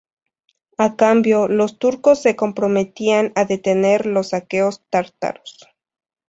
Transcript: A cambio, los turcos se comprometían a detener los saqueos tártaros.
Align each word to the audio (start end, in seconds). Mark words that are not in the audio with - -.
A 0.79 0.95
cambio, 0.95 1.47
los 1.47 1.77
turcos 1.77 2.23
se 2.23 2.35
comprometían 2.35 3.33
a 3.35 3.45
detener 3.45 4.07
los 4.07 4.29
saqueos 4.29 4.81
tártaros. 4.89 5.57